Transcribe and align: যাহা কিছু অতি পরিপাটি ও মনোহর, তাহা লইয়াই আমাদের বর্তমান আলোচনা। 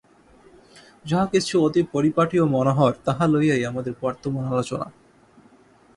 যাহা 1.05 1.25
কিছু 1.25 1.53
অতি 1.61 1.81
পরিপাটি 1.91 2.35
ও 2.39 2.45
মনোহর, 2.45 2.93
তাহা 3.05 3.25
লইয়াই 3.27 3.63
আমাদের 3.65 3.93
বর্তমান 4.01 4.43
আলোচনা। 4.45 4.87